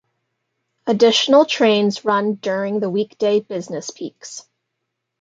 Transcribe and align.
Additional 0.87 1.45
trains 1.45 2.03
run 2.03 2.33
during 2.33 2.79
the 2.79 2.89
weekday 2.89 3.39
business 3.39 3.91
peaks. 3.91 4.47